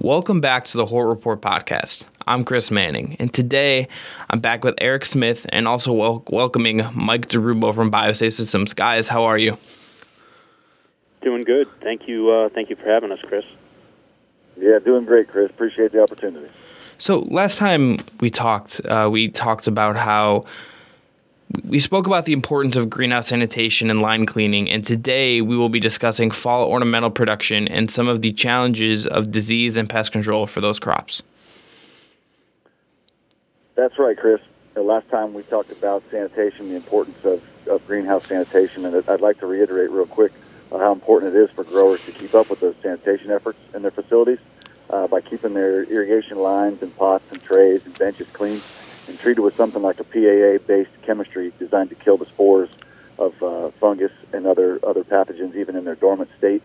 [0.00, 2.04] Welcome back to the Hort Report podcast.
[2.26, 3.88] I'm Chris Manning, and today
[4.30, 8.72] I'm back with Eric Smith and also wel- welcoming Mike DeRubbo from BioSafe Systems.
[8.72, 9.58] Guys, how are you?
[11.22, 11.68] Doing good.
[11.82, 12.30] Thank you.
[12.30, 13.44] Uh, thank you for having us, Chris.
[14.56, 15.50] Yeah, doing great, Chris.
[15.50, 16.48] Appreciate the opportunity.
[16.98, 20.46] So last time we talked, uh, we talked about how
[21.66, 25.68] we spoke about the importance of greenhouse sanitation and line cleaning, and today we will
[25.68, 30.46] be discussing fall ornamental production and some of the challenges of disease and pest control
[30.46, 31.22] for those crops.
[33.74, 34.40] That's right, Chris.
[34.74, 39.20] The last time we talked about sanitation, the importance of, of greenhouse sanitation, and I'd
[39.20, 40.32] like to reiterate real quick
[40.70, 43.82] uh, how important it is for growers to keep up with those sanitation efforts in
[43.82, 44.38] their facilities
[44.90, 48.60] uh, by keeping their irrigation lines and pots and trays and benches clean
[49.08, 52.70] and treated with something like a PAA-based chemistry designed to kill the spores
[53.18, 56.62] of uh, fungus and other other pathogens, even in their dormant state.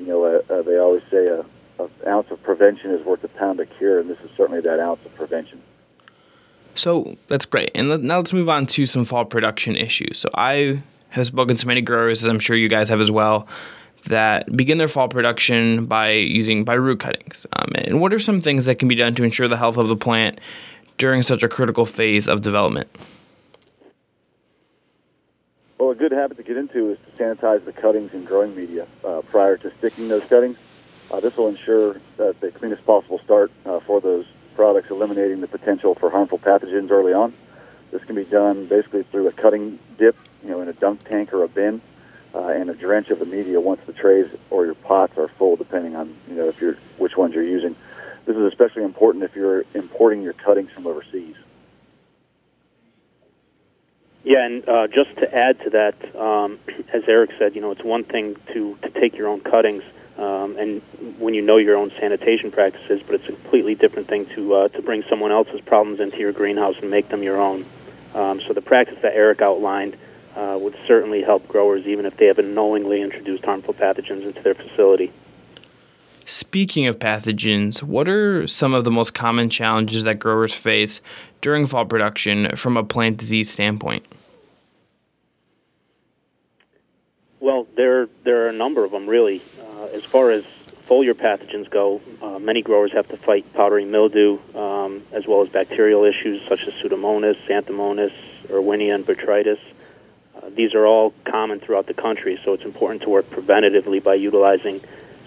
[0.00, 1.44] You know, uh, uh, they always say a,
[1.78, 4.80] a ounce of prevention is worth a pound of cure, and this is certainly that
[4.80, 5.62] ounce of prevention.
[6.74, 7.70] So that's great.
[7.74, 10.18] And let, now let's move on to some fall production issues.
[10.18, 13.46] So I have spoken to many growers, as I'm sure you guys have as well,
[14.06, 17.46] that begin their fall production by using by root cuttings.
[17.52, 19.88] Um, and what are some things that can be done to ensure the health of
[19.88, 20.40] the plant
[20.98, 22.88] during such a critical phase of development?
[25.78, 28.86] Well, a good habit to get into is to sanitize the cuttings and growing media
[29.04, 30.56] uh, prior to sticking those cuttings.
[31.10, 35.48] Uh, this will ensure that the cleanest possible start uh, for those products, eliminating the
[35.48, 37.32] potential for harmful pathogens early on.
[37.90, 41.32] This can be done basically through a cutting dip, you know, in a dunk tank
[41.32, 41.80] or a bin,
[42.34, 45.56] uh, and a drench of the media once the trays or your pots are full,
[45.56, 47.76] depending on you if you're which ones you're using.
[48.26, 51.36] This is especially important if you're importing your cuttings from overseas.
[54.24, 56.58] Yeah, and uh, just to add to that, um,
[56.92, 59.82] as Eric said, you know, it's one thing to, to take your own cuttings
[60.16, 60.80] um, and
[61.18, 64.68] when you know your own sanitation practices, but it's a completely different thing to uh,
[64.68, 67.66] to bring someone else's problems into your greenhouse and make them your own.
[68.14, 69.96] Um, so the practice that Eric outlined
[70.36, 74.54] uh, would certainly help growers, even if they haven't knowingly introduced harmful pathogens into their
[74.54, 75.12] facility.
[76.26, 81.02] Speaking of pathogens, what are some of the most common challenges that growers face
[81.42, 84.06] during fall production from a plant disease standpoint?
[87.40, 89.42] Well, there there are a number of them really.
[89.60, 90.44] Uh, as far as
[90.88, 95.50] foliar pathogens go, uh, many growers have to fight powdery mildew, um, as well as
[95.50, 98.12] bacterial issues such as Pseudomonas, Xanthomonas,
[98.48, 99.58] Erwinia, and Botrytis.
[100.36, 104.14] Uh, these are all common throughout the country, so it's important to work preventatively by
[104.14, 104.80] utilizing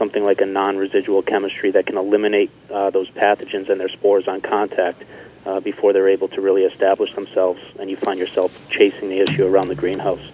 [0.00, 4.40] something like a non-residual chemistry that can eliminate uh, those pathogens and their spores on
[4.40, 5.02] contact
[5.44, 9.46] uh, before they're able to really establish themselves, and you find yourself chasing the issue
[9.46, 10.32] around the greenhouse.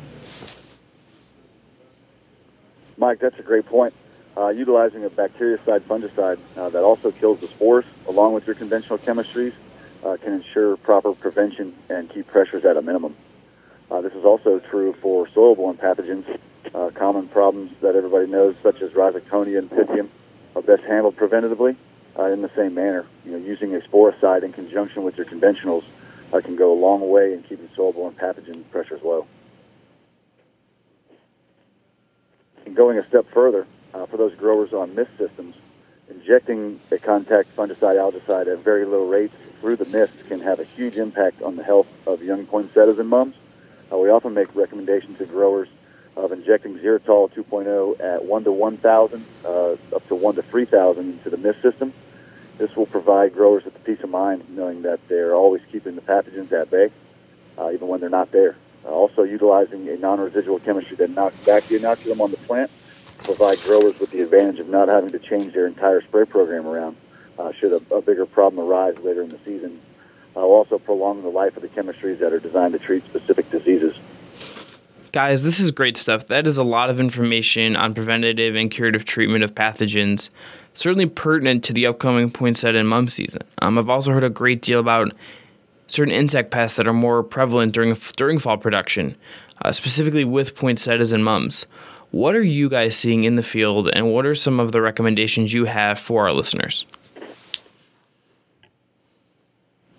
[2.96, 3.92] Mike, that's a great point.
[4.36, 8.98] Uh, utilizing a bactericide fungicide uh, that also kills the spores, along with your conventional
[8.98, 9.52] chemistries,
[10.04, 13.16] uh, can ensure proper prevention and keep pressures at a minimum.
[13.90, 16.38] Uh, this is also true for soil-borne pathogens.
[16.74, 20.08] Uh, common problems that everybody knows, such as Rhizoctonia and Pythium,
[20.54, 21.76] are best handled preventatively
[22.18, 23.06] uh, in the same manner.
[23.24, 25.84] You know, using a sporicide in conjunction with your conventionals
[26.42, 29.26] can go a long way in keeping soil-borne pathogen pressures low.
[32.64, 35.54] And going a step further, uh, for those growers on mist systems,
[36.10, 40.64] injecting a contact fungicide algicide at very low rates through the mist can have a
[40.64, 43.34] huge impact on the health of young poinsettias and mums.
[43.90, 45.68] Uh, we often make recommendations to growers
[46.16, 51.30] of injecting ZeroTol 2.0 at 1 to 1,000, uh, up to 1 to 3,000 into
[51.30, 51.92] the mist system.
[52.58, 56.00] This will provide growers with the peace of mind knowing that they're always keeping the
[56.00, 56.90] pathogens at bay,
[57.58, 58.56] uh, even when they're not there.
[58.84, 62.70] Uh, also utilizing a non-residual chemistry that knocks back the inoculum on the plant
[63.24, 66.96] provide growers with the advantage of not having to change their entire spray program around
[67.38, 69.80] uh, should a, a, bigger problem arise later in the season.
[70.34, 73.98] Uh, also prolong the life of the chemistries that are designed to treat specific diseases.
[75.16, 76.26] Guys, this is great stuff.
[76.26, 80.28] That is a lot of information on preventative and curative treatment of pathogens,
[80.74, 83.40] certainly pertinent to the upcoming poinsettia and mum season.
[83.62, 85.14] Um, I've also heard a great deal about
[85.86, 89.16] certain insect pests that are more prevalent during during fall production,
[89.62, 91.64] uh, specifically with poinsettias and mums.
[92.10, 95.50] What are you guys seeing in the field, and what are some of the recommendations
[95.50, 96.84] you have for our listeners?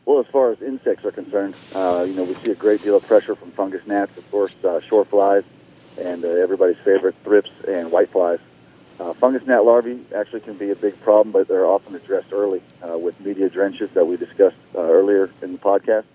[0.05, 2.97] Well, as far as insects are concerned, uh, you know we see a great deal
[2.97, 5.43] of pressure from fungus gnats, of course, uh, shore flies,
[5.99, 8.39] and uh, everybody's favorite thrips and whiteflies.
[8.99, 12.61] Uh, fungus gnat larvae actually can be a big problem, but they're often addressed early
[12.81, 16.05] uh, with media drenches that we discussed uh, earlier in the podcast.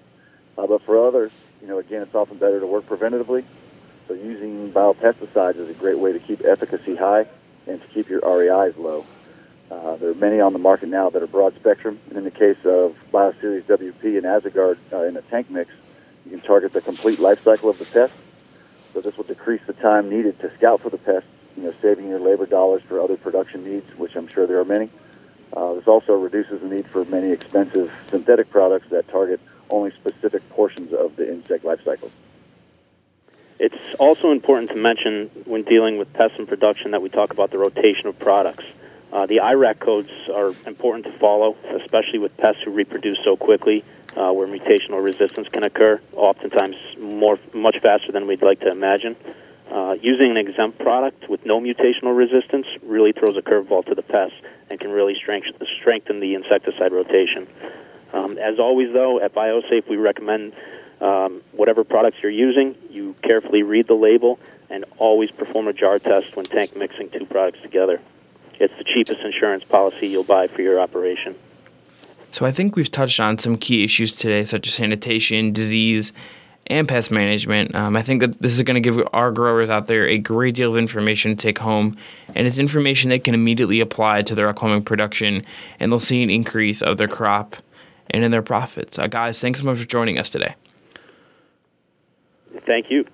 [0.59, 1.31] Uh, but for others,
[1.61, 3.45] you know, again, it's often better to work preventatively.
[4.09, 7.27] So using biopesticides is a great way to keep efficacy high
[7.67, 9.07] and to keep your REIs low.
[9.73, 12.31] Uh, there are many on the market now that are broad spectrum, and in the
[12.31, 15.71] case of BioCeres WP and AzaGuard uh, in a tank mix,
[16.27, 18.13] you can target the complete life cycle of the pest.
[18.93, 21.27] So this will decrease the time needed to scout for the pest,
[21.57, 24.65] you know, saving your labor dollars for other production needs, which I'm sure there are
[24.67, 24.91] many.
[25.55, 29.41] Uh, this also reduces the need for many expensive synthetic products that target
[29.71, 32.11] only specific portions of the insect life cycle.
[33.59, 37.51] It's also important to mention when dealing with pests and production that we talk about
[37.51, 38.65] the rotation of products.
[39.13, 43.85] Uh, the IRAC codes are important to follow, especially with pests who reproduce so quickly,
[44.17, 49.15] uh, where mutational resistance can occur, oftentimes more much faster than we'd like to imagine.
[49.71, 54.03] Uh, using an exempt product with no mutational resistance really throws a curveball to the
[54.03, 54.37] pests
[54.71, 57.47] and can really strengthen, strengthen the insecticide rotation.
[58.13, 60.55] Um, as always, though, at BioSafe, we recommend
[61.01, 64.39] um, whatever products you're using, you carefully read the label
[64.71, 68.01] and always perform a jar test when tank mixing two products together.
[68.63, 71.35] It's the cheapest insurance policy you'll buy for your operation.
[72.31, 76.13] So I think we've touched on some key issues today, such as sanitation, disease,
[76.69, 77.75] and pest management.
[77.75, 80.55] Um, I think that this is going to give our growers out there a great
[80.55, 81.97] deal of information to take home,
[82.37, 85.45] and it's information they can immediately apply to their upcoming production,
[85.81, 87.57] and they'll see an increase of their crop
[88.11, 88.97] and in their profits.
[88.97, 90.55] Uh, guys, thanks so much for joining us today.
[92.65, 93.07] Thank you.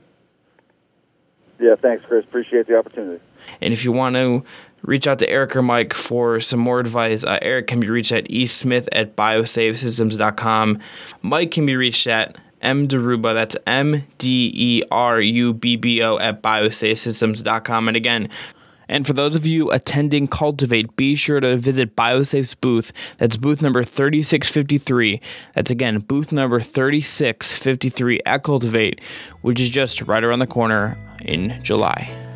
[1.59, 2.27] Yeah, thanks, Chris.
[2.27, 3.23] Appreciate the opportunity.
[3.61, 4.45] And if you want to
[4.83, 8.13] reach out to Eric or Mike for some more advice, uh, Eric can be reached
[8.13, 10.79] at esmith at biosafesystems.com.
[11.23, 16.19] Mike can be reached at mderubbo, that's M D E R U B B O,
[16.19, 17.89] at biosafesystems.com.
[17.89, 18.29] And again,
[18.89, 22.93] and for those of you attending Cultivate, be sure to visit BioSafe's booth.
[23.19, 25.21] That's booth number 3653.
[25.55, 29.01] That's again booth number 3653 at Cultivate,
[29.43, 32.28] which is just right around the corner in July.